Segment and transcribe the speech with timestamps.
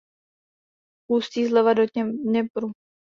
[1.11, 1.83] Ústí zleva do
[2.25, 2.71] Dněpru.